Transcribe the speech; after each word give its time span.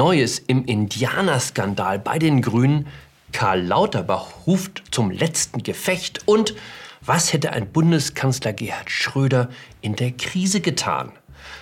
Neues 0.00 0.38
im 0.38 0.64
Indianerskandal 0.64 1.98
bei 1.98 2.18
den 2.18 2.40
Grünen. 2.40 2.86
Karl 3.32 3.60
Lauterbach 3.60 4.46
ruft 4.46 4.82
zum 4.90 5.10
letzten 5.10 5.62
Gefecht. 5.62 6.20
Und 6.24 6.54
was 7.02 7.34
hätte 7.34 7.52
ein 7.52 7.70
Bundeskanzler 7.70 8.54
Gerhard 8.54 8.90
Schröder 8.90 9.50
in 9.82 9.96
der 9.96 10.12
Krise 10.12 10.62
getan? 10.62 11.12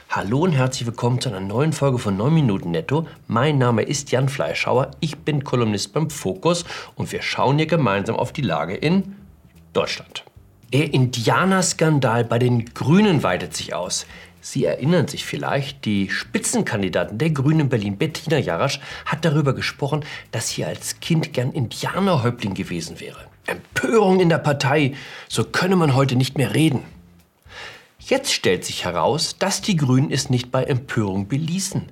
Hallo 0.09 0.39
und 0.45 0.53
herzlich 0.53 0.87
willkommen 0.87 1.21
zu 1.21 1.31
einer 1.31 1.41
neuen 1.41 1.73
Folge 1.73 1.99
von 1.99 2.17
9 2.17 2.33
Minuten 2.33 2.71
Netto. 2.71 3.09
Mein 3.27 3.59
Name 3.59 3.83
ist 3.83 4.13
Jan 4.13 4.29
Fleischhauer, 4.29 4.93
ich 5.01 5.19
bin 5.19 5.43
Kolumnist 5.43 5.93
beim 5.93 6.09
Fokus 6.09 6.65
und 6.95 7.11
wir 7.11 7.23
schauen 7.23 7.57
hier 7.57 7.67
gemeinsam 7.67 8.15
auf 8.15 8.33
die 8.33 8.43
Lage 8.43 8.77
in 8.77 9.17
Deutschland. 9.73 10.23
Der 10.73 10.93
Indianerskandal 10.95 12.25
bei 12.25 12.39
den 12.39 12.67
Grünen 12.67 13.23
weitet 13.23 13.57
sich 13.57 13.75
aus. 13.75 14.07
Sie 14.41 14.65
erinnern 14.65 15.09
sich 15.09 15.25
vielleicht, 15.25 15.85
die 15.85 16.11
Spitzenkandidatin 16.11 17.19
der 17.19 17.31
Grünen 17.31 17.61
in 17.61 17.69
Berlin, 17.69 17.99
Bettina 17.99 18.39
Jarasch, 18.39 18.81
hat 19.05 19.25
darüber 19.25 19.53
gesprochen, 19.53 20.05
dass 20.31 20.51
sie 20.51 20.65
als 20.65 21.01
Kind 21.01 21.33
gern 21.33 21.53
Indianerhäuptling 21.53 22.55
gewesen 22.55 23.01
wäre. 23.01 23.27
Empörung 23.47 24.21
in 24.21 24.29
der 24.29 24.39
Partei, 24.39 24.95
so 25.29 25.45
könne 25.45 25.77
man 25.77 25.95
heute 25.95 26.17
nicht 26.17 26.39
mehr 26.39 26.55
reden. 26.55 26.83
Jetzt 27.99 28.33
stellt 28.33 28.65
sich 28.65 28.85
heraus, 28.85 29.37
dass 29.39 29.61
die 29.61 29.77
Grünen 29.77 30.11
es 30.11 30.31
nicht 30.31 30.51
bei 30.51 30.65
Empörung 30.65 31.29
beließen. 31.29 31.87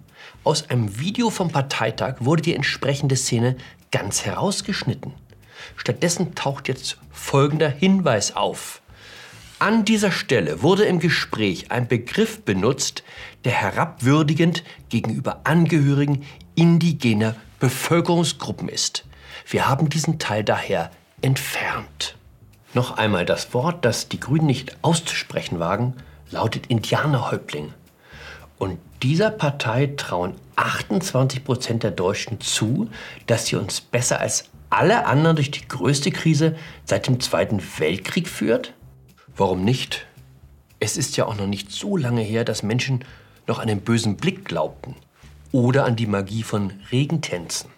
Aus 0.45 0.71
einem 0.71 0.99
Video 0.99 1.31
vom 1.31 1.51
Parteitag 1.51 2.17
wurde 2.21 2.43
die 2.43 2.55
entsprechende 2.55 3.17
Szene 3.17 3.57
ganz 3.91 4.25
herausgeschnitten. 4.25 5.13
Stattdessen 5.77 6.35
taucht 6.35 6.69
jetzt 6.69 6.99
folgender 7.11 7.69
Hinweis 7.69 8.37
auf. 8.37 8.81
An 9.59 9.87
dieser 9.87 10.13
Stelle 10.13 10.61
wurde 10.61 10.85
im 10.85 11.01
Gespräch 11.01 11.71
ein 11.71 11.89
Begriff 11.89 12.43
benutzt, 12.43 13.03
der 13.47 13.53
herabwürdigend 13.53 14.63
gegenüber 14.91 15.41
Angehörigen 15.45 16.27
indigener 16.55 17.35
Bevölkerungsgruppen 17.59 18.69
ist. 18.69 19.07
Wir 19.47 19.67
haben 19.67 19.89
diesen 19.89 20.19
Teil 20.19 20.45
daher 20.45 20.91
entfernt. 21.23 22.17
Noch 22.75 22.99
einmal 22.99 23.25
das 23.25 23.55
Wort, 23.55 23.87
das 23.87 24.11
die 24.11 24.21
Grünen 24.21 24.45
nicht 24.45 24.77
auszusprechen 24.83 25.59
wagen, 25.59 25.95
lautet 26.31 26.67
Indianerhäuptling. 26.67 27.73
Und 28.59 28.79
dieser 29.03 29.31
Partei 29.31 29.91
trauen 29.97 30.35
28 30.57 31.45
Prozent 31.45 31.83
der 31.83 31.93
Deutschen 31.93 32.43
zu, 32.43 32.91
dass 33.27 33.47
sie 33.47 33.57
uns 33.57 33.81
besser 33.81 34.21
als 34.21 34.51
alle 34.69 35.07
anderen 35.07 35.37
durch 35.37 35.51
die 35.51 35.67
größte 35.67 36.11
Krise 36.11 36.57
seit 36.85 37.07
dem 37.07 37.21
Zweiten 37.21 37.63
Weltkrieg 37.79 38.29
führt? 38.29 38.75
Warum 39.37 39.65
nicht? 39.65 40.07
Es 40.81 40.97
ist 40.97 41.19
ja 41.19 41.27
auch 41.27 41.37
noch 41.37 41.47
nicht 41.47 41.71
so 41.71 41.99
lange 41.99 42.23
her, 42.23 42.45
dass 42.45 42.63
Menschen 42.63 43.05
noch 43.47 43.59
an 43.59 43.69
den 43.69 43.83
bösen 43.83 44.17
Blick 44.17 44.47
glaubten 44.47 44.95
oder 45.53 45.85
an 45.85 45.95
die 45.95 46.07
Magie 46.07 46.43
von 46.43 46.73
Regentänzen. 46.91 47.71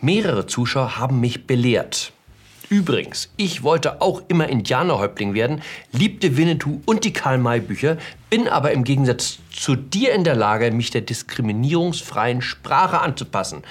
Mehrere 0.00 0.46
Zuschauer 0.46 0.96
haben 0.96 1.20
mich 1.20 1.46
belehrt. 1.46 2.12
Übrigens, 2.70 3.30
ich 3.36 3.62
wollte 3.62 4.00
auch 4.00 4.22
immer 4.28 4.48
Indianerhäuptling 4.48 5.34
werden, 5.34 5.60
liebte 5.92 6.38
Winnetou 6.38 6.80
und 6.86 7.04
die 7.04 7.12
Karl-May-Bücher, 7.12 7.98
bin 8.30 8.48
aber 8.48 8.72
im 8.72 8.84
Gegensatz 8.84 9.38
zu 9.52 9.76
dir 9.76 10.14
in 10.14 10.24
der 10.24 10.36
Lage, 10.36 10.70
mich 10.70 10.90
der 10.90 11.02
diskriminierungsfreien 11.02 12.40
Sprache 12.40 13.00
anzupassen, 13.00 13.64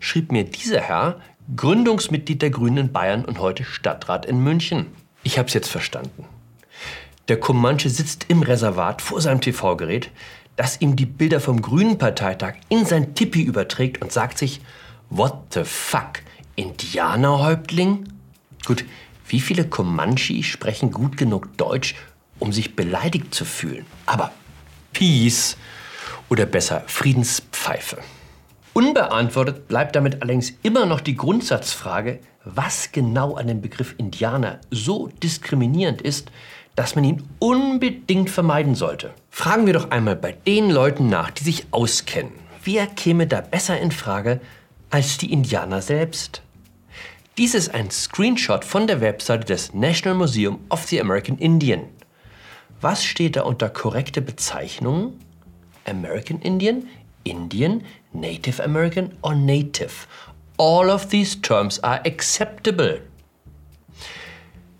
schrieb 0.00 0.32
mir 0.32 0.44
dieser 0.44 0.80
Herr, 0.80 1.20
Gründungsmitglied 1.54 2.42
der 2.42 2.50
Grünen 2.50 2.78
in 2.78 2.92
Bayern 2.92 3.24
und 3.24 3.38
heute 3.38 3.62
Stadtrat 3.62 4.26
in 4.26 4.42
München. 4.42 4.86
Ich 5.26 5.40
hab's 5.40 5.54
jetzt 5.54 5.70
verstanden. 5.70 6.24
Der 7.26 7.40
Comanche 7.40 7.90
sitzt 7.90 8.26
im 8.28 8.42
Reservat 8.42 9.02
vor 9.02 9.20
seinem 9.20 9.40
TV-Gerät, 9.40 10.12
das 10.54 10.80
ihm 10.80 10.94
die 10.94 11.04
Bilder 11.04 11.40
vom 11.40 11.62
Grünen 11.62 11.98
Parteitag 11.98 12.54
in 12.68 12.86
sein 12.86 13.16
Tippi 13.16 13.42
überträgt 13.42 14.00
und 14.00 14.12
sagt 14.12 14.38
sich, 14.38 14.60
what 15.10 15.34
the 15.52 15.64
fuck, 15.64 16.20
Indianerhäuptling? 16.54 18.04
Gut, 18.66 18.84
wie 19.26 19.40
viele 19.40 19.66
Comanche 19.66 20.44
sprechen 20.44 20.92
gut 20.92 21.16
genug 21.16 21.56
Deutsch, 21.56 21.96
um 22.38 22.52
sich 22.52 22.76
beleidigt 22.76 23.34
zu 23.34 23.44
fühlen? 23.44 23.84
Aber 24.06 24.30
Peace 24.92 25.56
oder 26.28 26.46
besser 26.46 26.84
Friedenspfeife. 26.86 27.98
Unbeantwortet 28.76 29.68
bleibt 29.68 29.96
damit 29.96 30.20
allerdings 30.20 30.52
immer 30.62 30.84
noch 30.84 31.00
die 31.00 31.16
Grundsatzfrage, 31.16 32.20
was 32.44 32.92
genau 32.92 33.34
an 33.36 33.46
dem 33.46 33.62
Begriff 33.62 33.94
Indianer 33.96 34.60
so 34.70 35.06
diskriminierend 35.22 36.02
ist, 36.02 36.30
dass 36.74 36.94
man 36.94 37.04
ihn 37.04 37.22
unbedingt 37.38 38.28
vermeiden 38.28 38.74
sollte. 38.74 39.14
Fragen 39.30 39.64
wir 39.64 39.72
doch 39.72 39.90
einmal 39.90 40.14
bei 40.14 40.32
den 40.32 40.68
Leuten 40.68 41.08
nach, 41.08 41.30
die 41.30 41.44
sich 41.44 41.68
auskennen. 41.70 42.34
Wer 42.64 42.86
käme 42.86 43.26
da 43.26 43.40
besser 43.40 43.80
in 43.80 43.92
Frage 43.92 44.42
als 44.90 45.16
die 45.16 45.32
Indianer 45.32 45.80
selbst? 45.80 46.42
Dies 47.38 47.54
ist 47.54 47.72
ein 47.72 47.90
Screenshot 47.90 48.62
von 48.62 48.86
der 48.86 49.00
Webseite 49.00 49.46
des 49.46 49.72
National 49.72 50.18
Museum 50.18 50.58
of 50.68 50.84
the 50.84 51.00
American 51.00 51.38
Indian. 51.38 51.84
Was 52.82 53.02
steht 53.02 53.36
da 53.36 53.44
unter 53.44 53.70
korrekte 53.70 54.20
Bezeichnungen? 54.20 55.18
American 55.86 56.42
Indian, 56.42 56.82
Indian, 57.26 57.82
Native 58.12 58.60
American 58.62 59.12
or 59.22 59.34
Native. 59.34 60.06
All 60.56 60.90
of 60.90 61.10
these 61.10 61.40
terms 61.40 61.78
are 61.82 62.00
acceptable. 62.06 63.00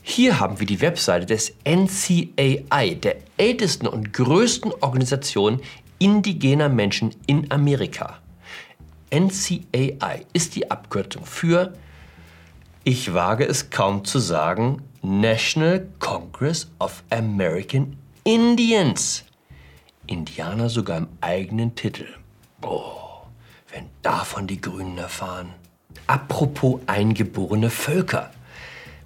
Hier 0.03 0.39
haben 0.39 0.61
wir 0.61 0.67
die 0.67 0.81
Webseite 0.81 1.27
des 1.27 1.53
NCAI, 1.65 2.95
der 2.95 3.17
ältesten 3.37 3.87
und 3.87 4.13
größten 4.13 4.73
Organisation 4.81 5.61
indigener 5.99 6.69
Menschen 6.69 7.15
in 7.27 7.51
Amerika. 7.51 8.19
NCAI 9.11 10.25
ist 10.33 10.55
die 10.55 10.71
Abkürzung 10.71 11.27
für 11.27 11.73
ich 12.89 13.13
wage 13.13 13.45
es 13.45 13.71
kaum 13.71 14.05
zu 14.05 14.21
sagen, 14.21 14.81
National 15.03 15.89
Congress 15.99 16.71
of 16.79 17.03
American 17.11 17.97
Indians. 18.23 19.25
Indianer 20.07 20.69
sogar 20.69 20.99
im 20.99 21.09
eigenen 21.21 21.75
Titel. 21.75 22.07
Boah, 22.61 23.27
wenn 23.71 23.87
davon 24.03 24.47
die 24.47 24.61
Grünen 24.61 24.99
erfahren. 24.99 25.51
Apropos 26.07 26.81
eingeborene 26.87 27.71
Völker. 27.71 28.31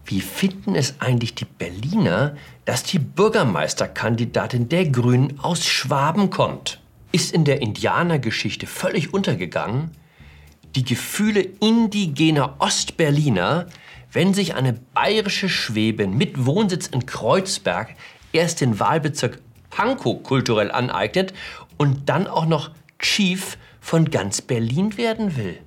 Wie 0.04 0.20
finden 0.20 0.74
es 0.74 1.00
eigentlich 1.00 1.34
die 1.34 1.44
Berliner, 1.44 2.36
dass 2.64 2.82
die 2.82 2.98
Bürgermeisterkandidatin 2.98 4.68
der 4.68 4.88
Grünen 4.88 5.38
aus 5.40 5.66
Schwaben 5.66 6.30
kommt? 6.30 6.80
Ist 7.12 7.32
in 7.32 7.44
der 7.44 7.60
Indianergeschichte 7.60 8.66
völlig 8.66 9.14
untergegangen, 9.14 9.90
die 10.74 10.84
Gefühle 10.84 11.40
indigener 11.40 12.56
Ostberliner, 12.58 13.66
wenn 14.12 14.34
sich 14.34 14.54
eine 14.54 14.72
bayerische 14.72 15.48
Schwäbin 15.48 16.16
mit 16.16 16.44
Wohnsitz 16.44 16.86
in 16.86 17.06
Kreuzberg 17.06 17.94
erst 18.32 18.60
den 18.60 18.78
Wahlbezirk 18.78 19.40
Pankow 19.70 20.22
kulturell 20.22 20.70
aneignet 20.70 21.32
und 21.76 22.08
dann 22.08 22.26
auch 22.26 22.46
noch 22.46 22.70
Chief 23.00 23.58
von 23.80 24.10
ganz 24.10 24.40
Berlin 24.40 24.96
werden 24.96 25.36
will. 25.36 25.58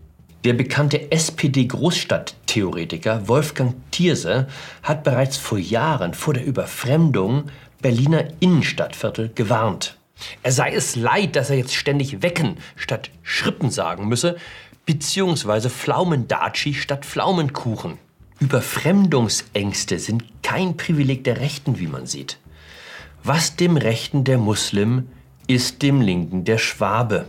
Der 0.43 0.53
bekannte 0.53 1.11
SPD-Großstadttheoretiker 1.11 3.27
Wolfgang 3.27 3.75
Thierse 3.91 4.47
hat 4.81 5.03
bereits 5.03 5.37
vor 5.37 5.57
Jahren 5.57 6.13
vor 6.13 6.33
der 6.33 6.45
Überfremdung 6.45 7.45
Berliner 7.81 8.25
Innenstadtviertel 8.39 9.31
gewarnt. 9.33 9.97
Er 10.41 10.51
sei 10.51 10.73
es 10.73 10.95
leid, 10.95 11.35
dass 11.35 11.49
er 11.49 11.57
jetzt 11.57 11.75
ständig 11.75 12.21
wecken 12.21 12.57
statt 12.75 13.09
Schrippen 13.23 13.69
sagen 13.69 14.07
müsse, 14.07 14.37
beziehungsweise 14.85 15.69
Pflaumendatschi 15.69 16.73
statt 16.73 17.05
Pflaumenkuchen. 17.05 17.97
Überfremdungsängste 18.39 19.99
sind 19.99 20.23
kein 20.43 20.75
Privileg 20.75 21.23
der 21.23 21.39
Rechten, 21.39 21.79
wie 21.79 21.87
man 21.87 22.05
sieht. 22.05 22.37
Was 23.23 23.55
dem 23.55 23.77
Rechten 23.77 24.25
der 24.25 24.37
Muslim 24.37 25.07
ist 25.47 25.81
dem 25.81 26.01
Linken 26.01 26.45
der 26.45 26.57
Schwabe. 26.57 27.25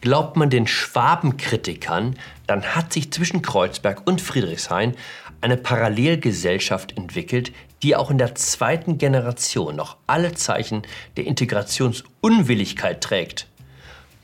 Glaubt 0.00 0.36
man 0.36 0.50
den 0.50 0.66
Schwabenkritikern, 0.66 2.16
dann 2.46 2.62
hat 2.62 2.92
sich 2.92 3.10
zwischen 3.10 3.42
Kreuzberg 3.42 4.06
und 4.06 4.20
Friedrichshain 4.20 4.94
eine 5.40 5.56
Parallelgesellschaft 5.56 6.96
entwickelt, 6.96 7.52
die 7.82 7.96
auch 7.96 8.10
in 8.10 8.18
der 8.18 8.34
zweiten 8.34 8.98
Generation 8.98 9.76
noch 9.76 9.96
alle 10.06 10.34
Zeichen 10.34 10.82
der 11.16 11.26
Integrationsunwilligkeit 11.26 13.02
trägt. 13.02 13.46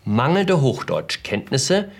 Mangelnde 0.04 0.60
Hochdeutschkenntnisse, 0.60 1.90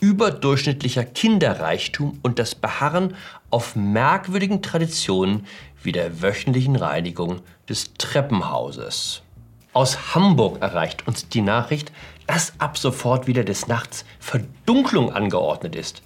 überdurchschnittlicher 0.00 1.04
Kinderreichtum 1.04 2.18
und 2.22 2.38
das 2.38 2.54
Beharren 2.54 3.14
auf 3.50 3.74
merkwürdigen 3.74 4.62
Traditionen 4.62 5.46
wie 5.82 5.92
der 5.92 6.22
wöchentlichen 6.22 6.76
Reinigung 6.76 7.40
des 7.68 7.94
Treppenhauses. 7.94 9.22
Aus 9.78 10.16
Hamburg 10.16 10.60
erreicht 10.60 11.06
uns 11.06 11.28
die 11.28 11.40
Nachricht, 11.40 11.92
dass 12.26 12.52
ab 12.58 12.76
sofort 12.76 13.28
wieder 13.28 13.44
des 13.44 13.68
Nachts 13.68 14.04
Verdunklung 14.18 15.12
angeordnet 15.12 15.76
ist. 15.76 16.02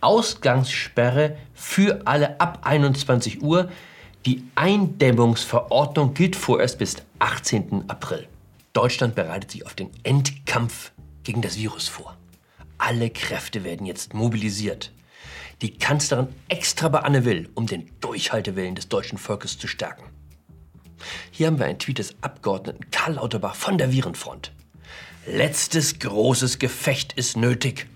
Ausgangssperre 0.00 1.36
für 1.52 2.02
alle 2.04 2.40
ab 2.40 2.60
21 2.62 3.42
Uhr. 3.42 3.68
Die 4.26 4.44
Eindämmungsverordnung 4.54 6.14
gilt 6.14 6.36
vorerst 6.36 6.78
bis 6.78 6.98
18. 7.18 7.90
April. 7.90 8.28
Deutschland 8.72 9.16
bereitet 9.16 9.50
sich 9.50 9.66
auf 9.66 9.74
den 9.74 9.90
Endkampf 10.04 10.92
gegen 11.24 11.42
das 11.42 11.56
Virus 11.56 11.88
vor. 11.88 12.16
Alle 12.78 13.10
Kräfte 13.10 13.64
werden 13.64 13.86
jetzt 13.86 14.14
mobilisiert. 14.14 14.92
Die 15.62 15.76
Kanzlerin 15.76 16.28
extra 16.46 16.86
bei 16.86 17.00
Anne 17.00 17.24
Will, 17.24 17.50
um 17.56 17.66
den 17.66 17.90
Durchhaltewillen 18.00 18.76
des 18.76 18.88
deutschen 18.88 19.18
Volkes 19.18 19.58
zu 19.58 19.66
stärken. 19.66 20.15
Hier 21.30 21.46
haben 21.46 21.58
wir 21.58 21.66
einen 21.66 21.78
Tweet 21.78 21.98
des 21.98 22.14
Abgeordneten 22.20 22.90
Karl 22.90 23.14
Lauterbach 23.14 23.54
von 23.54 23.78
der 23.78 23.92
Virenfront. 23.92 24.52
Letztes 25.26 25.98
großes 25.98 26.58
Gefecht 26.58 27.12
ist 27.14 27.36
nötig. 27.36 27.86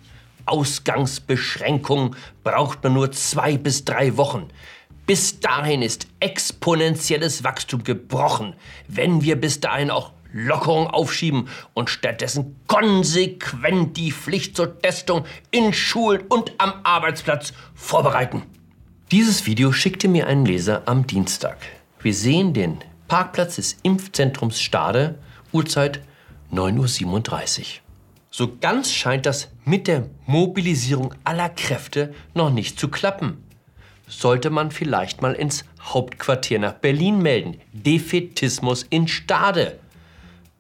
Ausgangsbeschränkung 0.47 2.17
braucht 2.43 2.83
man 2.83 2.95
nur 2.95 3.13
zwei 3.13 3.57
bis 3.57 3.85
drei 3.85 4.17
Wochen. 4.17 4.49
Bis 5.07 5.41
dahin 5.41 5.83
ist 5.83 6.07
exponentielles 6.21 7.45
Wachstum 7.45 7.85
gebrochen, 7.85 8.55
wenn 8.89 9.23
wir 9.23 9.41
bis 9.41 9.61
dahin 9.61 9.91
auch 9.91 10.13
Lockerung 10.33 10.87
aufschieben 10.87 11.49
und 11.75 11.91
stattdessen 11.91 12.57
konsequent 12.67 13.97
die 13.97 14.13
Pflicht 14.13 14.57
zur 14.57 14.79
Testung 14.81 15.25
in 15.51 15.73
Schulen 15.73 16.23
und 16.29 16.53
am 16.59 16.73
Arbeitsplatz 16.85 17.53
vorbereiten. 17.75 18.43
Dieses 19.11 19.47
Video 19.47 19.73
schickte 19.73 20.07
mir 20.07 20.29
ein 20.29 20.45
Leser 20.45 20.83
am 20.87 21.07
Dienstag. 21.07 21.59
Wir 22.01 22.15
sehen 22.15 22.55
den 22.55 22.79
Parkplatz 23.11 23.57
des 23.57 23.77
Impfzentrums 23.83 24.61
Stade, 24.61 25.19
Uhrzeit 25.51 26.01
9.37 26.53 27.59
Uhr. 27.59 27.65
So 28.31 28.57
ganz 28.61 28.93
scheint 28.93 29.27
das 29.27 29.49
mit 29.65 29.89
der 29.89 30.07
Mobilisierung 30.27 31.13
aller 31.25 31.49
Kräfte 31.49 32.15
noch 32.35 32.51
nicht 32.51 32.79
zu 32.79 32.87
klappen. 32.87 33.43
Sollte 34.07 34.51
man 34.51 34.71
vielleicht 34.71 35.23
mal 35.23 35.33
ins 35.33 35.65
Hauptquartier 35.83 36.61
nach 36.61 36.75
Berlin 36.75 37.21
melden. 37.21 37.61
Defetismus 37.73 38.85
in 38.91 39.09
Stade. 39.09 39.81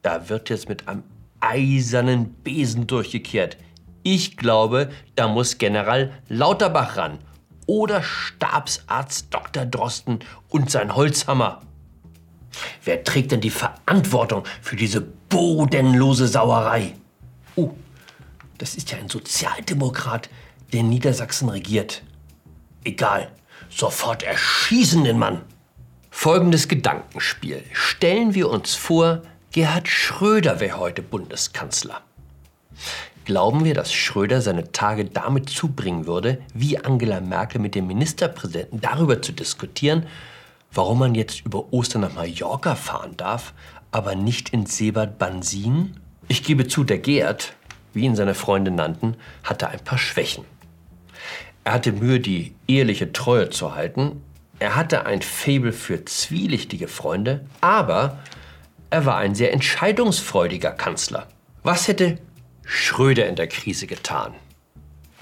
Da 0.02 0.28
wird 0.28 0.50
jetzt 0.50 0.68
mit 0.68 0.88
einem 0.88 1.04
eisernen 1.38 2.34
Besen 2.34 2.88
durchgekehrt. 2.88 3.58
Ich 4.02 4.36
glaube, 4.36 4.90
da 5.14 5.28
muss 5.28 5.58
General 5.58 6.10
Lauterbach 6.28 6.96
ran. 6.96 7.18
Oder 7.66 8.02
Stabsarzt 8.02 9.32
Dr. 9.32 9.66
Drosten 9.66 10.18
und 10.48 10.68
sein 10.68 10.96
Holzhammer. 10.96 11.62
Wer 12.84 13.04
trägt 13.04 13.32
denn 13.32 13.40
die 13.40 13.50
Verantwortung 13.50 14.44
für 14.60 14.76
diese 14.76 15.00
bodenlose 15.00 16.28
Sauerei? 16.28 16.94
Oh, 17.56 17.70
das 18.58 18.74
ist 18.74 18.90
ja 18.90 18.98
ein 18.98 19.08
Sozialdemokrat, 19.08 20.28
der 20.72 20.82
Niedersachsen 20.82 21.48
regiert. 21.48 22.02
Egal, 22.84 23.30
sofort 23.68 24.22
erschießen 24.22 25.04
den 25.04 25.18
Mann. 25.18 25.42
Folgendes 26.10 26.68
Gedankenspiel. 26.68 27.62
Stellen 27.72 28.34
wir 28.34 28.50
uns 28.50 28.74
vor, 28.74 29.22
Gerhard 29.52 29.88
Schröder 29.88 30.60
wäre 30.60 30.78
heute 30.78 31.02
Bundeskanzler. 31.02 32.02
Glauben 33.24 33.64
wir, 33.64 33.74
dass 33.74 33.92
Schröder 33.92 34.40
seine 34.40 34.72
Tage 34.72 35.04
damit 35.04 35.50
zubringen 35.50 36.06
würde, 36.06 36.40
wie 36.52 36.78
Angela 36.78 37.20
Merkel 37.20 37.60
mit 37.60 37.74
dem 37.74 37.86
Ministerpräsidenten 37.86 38.80
darüber 38.80 39.22
zu 39.22 39.32
diskutieren, 39.32 40.06
warum 40.72 40.98
man 40.98 41.14
jetzt 41.14 41.44
über 41.44 41.72
Ostern 41.72 42.02
nach 42.02 42.14
Mallorca 42.14 42.74
fahren 42.74 43.16
darf, 43.16 43.54
aber 43.90 44.14
nicht 44.14 44.50
in 44.50 44.66
Seebad 44.66 45.18
Bansin? 45.18 45.98
Ich 46.28 46.44
gebe 46.44 46.68
zu, 46.68 46.84
der 46.84 46.98
Gerd, 46.98 47.54
wie 47.92 48.04
ihn 48.04 48.16
seine 48.16 48.34
Freunde 48.34 48.70
nannten, 48.70 49.16
hatte 49.42 49.68
ein 49.68 49.82
paar 49.82 49.98
Schwächen. 49.98 50.44
Er 51.64 51.74
hatte 51.74 51.92
Mühe, 51.92 52.20
die 52.20 52.54
eheliche 52.68 53.12
Treue 53.12 53.50
zu 53.50 53.74
halten. 53.74 54.22
Er 54.58 54.76
hatte 54.76 55.06
ein 55.06 55.22
Faible 55.22 55.72
für 55.72 56.04
zwielichtige 56.04 56.88
Freunde, 56.88 57.44
aber 57.60 58.18
er 58.90 59.06
war 59.06 59.16
ein 59.16 59.34
sehr 59.34 59.52
entscheidungsfreudiger 59.52 60.72
Kanzler. 60.72 61.28
Was 61.62 61.88
hätte 61.88 62.18
Schröder 62.64 63.28
in 63.28 63.36
der 63.36 63.46
Krise 63.46 63.86
getan? 63.86 64.34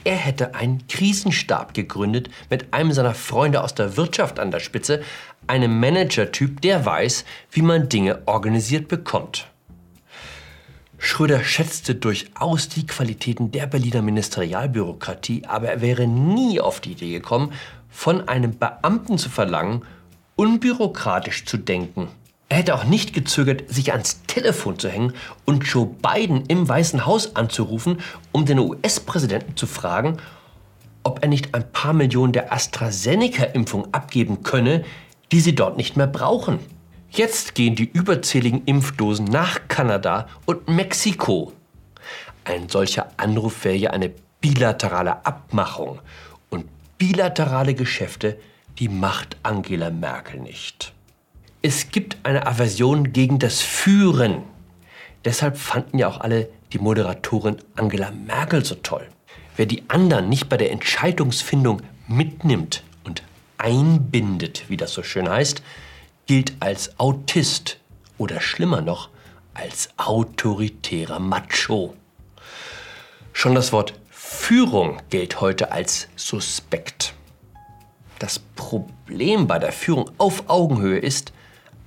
Er 0.05 0.17
hätte 0.17 0.55
einen 0.55 0.87
Krisenstab 0.89 1.75
gegründet 1.75 2.31
mit 2.51 2.73
einem 2.73 2.93
seiner 2.93 3.15
Freunde 3.15 3.63
aus 3.63 3.75
der 3.75 3.97
Wirtschaft 3.97 4.39
an 4.39 4.51
der 4.51 4.61
Spitze, 4.61 5.03
einem 5.47 5.81
Manager-Typ, 5.81 6.61
der 6.61 6.85
weiß, 6.85 7.25
wie 7.51 7.63
man 7.63 7.89
Dinge 7.89 8.23
organisiert 8.27 8.89
bekommt. 8.89 9.49
Schröder 10.99 11.45
schätzte 11.45 11.95
durchaus 11.95 12.69
die 12.69 12.87
Qualitäten 12.87 13.53
der 13.53 13.67
Berliner 13.67 14.03
Ministerialbürokratie, 14.03 15.45
aber 15.47 15.69
er 15.69 15.81
wäre 15.81 16.09
nie 16.09 16.61
auf 16.61 16.81
die 16.81 16.93
Idee 16.93 17.13
gekommen, 17.13 17.53
von 17.89 18.29
einem 18.29 18.59
Beamten 18.59 19.17
zu 19.17 19.29
verlangen, 19.29 19.83
unbürokratisch 20.35 21.45
zu 21.45 21.57
denken. 21.57 22.09
Er 22.49 22.59
hätte 22.59 22.75
auch 22.75 22.85
nicht 22.85 23.13
gezögert, 23.13 23.65
sich 23.69 23.93
ans 23.93 24.23
Telefon 24.27 24.79
zu 24.79 24.89
hängen 24.89 25.13
und 25.45 25.65
Joe 25.65 25.87
Biden 25.87 26.47
im 26.47 26.67
Weißen 26.67 27.05
Haus 27.05 27.37
anzurufen, 27.37 28.01
um 28.33 28.47
den 28.47 28.59
US-Präsidenten 28.59 29.57
zu 29.57 29.67
fragen, 29.67 30.17
ob 31.03 31.23
er 31.23 31.29
nicht 31.29 31.55
ein 31.55 31.71
paar 31.73 31.93
Millionen 31.93 32.33
der 32.33 32.53
AstraZeneca-Impfung 32.53 33.93
abgeben 33.93 34.43
könne, 34.43 34.85
die 35.31 35.41
sie 35.41 35.55
dort 35.55 35.77
nicht 35.77 35.97
mehr 35.97 36.07
brauchen. 36.07 36.59
Jetzt 37.11 37.55
gehen 37.55 37.75
die 37.75 37.89
überzähligen 37.91 38.65
Impfdosen 38.65 39.27
nach 39.27 39.69
Kanada 39.69 40.29
und 40.47 40.69
Mexiko. 40.69 41.53
Ein 42.45 42.69
solcher 42.69 43.11
Anruf 43.19 43.65
wäre 43.65 43.77
ja 43.77 43.91
eine 43.91 44.11
bilaterale 44.41 45.25
Abmachung. 45.27 46.01
Und 46.51 46.67
bilaterale 46.97 47.75
Geschäfte, 47.75 48.39
die 48.79 48.89
macht 48.89 49.37
Angela 49.43 49.91
Merkel 49.91 50.41
nicht. 50.41 50.93
Es 51.69 51.91
gibt 51.91 52.17
eine 52.23 52.47
Aversion 52.47 53.13
gegen 53.13 53.39
das 53.39 53.61
Führen. 53.61 54.43
Deshalb 55.27 55.59
fanden 55.59 55.99
ja 55.99 56.09
auch 56.09 56.19
alle 56.19 56.49
die 56.73 56.79
Moderatorin 56.79 57.59
Angela 57.77 58.11
Merkel 58.11 58.65
so 58.65 58.75
toll. 58.77 59.07
Wer 59.55 59.67
die 59.67 59.83
anderen 59.89 60.31
nicht 60.31 60.49
bei 60.49 60.57
der 60.57 60.73
Entscheidungsfindung 60.73 61.83
mitnimmt 62.07 62.85
und 63.05 63.23
einbindet, 63.59 64.65
wie 64.71 64.79
das 64.79 64.95
so 64.95 65.03
schön 65.03 65.29
heißt, 65.29 65.63
gilt 66.27 66.55
als 66.61 66.99
Autist 66.99 67.77
oder 68.17 68.41
schlimmer 68.41 68.81
noch 68.81 69.11
als 69.53 69.91
autoritärer 69.99 71.19
Macho. 71.19 71.95
Schon 73.35 73.55
das 73.55 73.75
Wort 73.75 73.93
Führung 74.09 75.03
gilt 75.11 75.43
heute 75.43 75.71
als 75.71 76.09
suspekt. 76.17 77.13
Das 78.19 78.39
Problem 78.57 79.47
bei 79.47 79.59
der 79.59 79.73
Führung 79.73 80.11
auf 80.17 80.45
Augenhöhe 80.49 80.99
ist, 80.99 81.35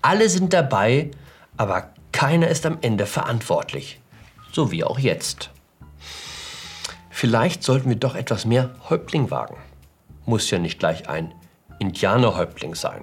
alle 0.01 0.29
sind 0.29 0.53
dabei, 0.53 1.11
aber 1.57 1.93
keiner 2.11 2.47
ist 2.47 2.65
am 2.65 2.77
Ende 2.81 3.05
verantwortlich. 3.05 3.99
So 4.51 4.71
wie 4.71 4.83
auch 4.83 4.99
jetzt. 4.99 5.49
Vielleicht 7.09 7.63
sollten 7.63 7.89
wir 7.89 7.95
doch 7.95 8.15
etwas 8.15 8.45
mehr 8.45 8.71
Häuptling 8.89 9.31
wagen. 9.31 9.57
Muss 10.25 10.49
ja 10.49 10.59
nicht 10.59 10.79
gleich 10.79 11.07
ein 11.07 11.33
Indianerhäuptling 11.79 12.75
sein. 12.75 13.01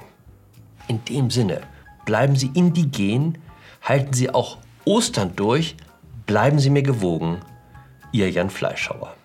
In 0.88 1.04
dem 1.04 1.30
Sinne, 1.30 1.60
bleiben 2.04 2.36
Sie 2.36 2.50
indigen, 2.54 3.38
halten 3.82 4.12
Sie 4.12 4.30
auch 4.30 4.58
Ostern 4.84 5.36
durch, 5.36 5.76
bleiben 6.26 6.58
Sie 6.58 6.70
mir 6.70 6.82
gewogen. 6.82 7.40
Ihr 8.12 8.30
Jan 8.30 8.50
Fleischhauer. 8.50 9.17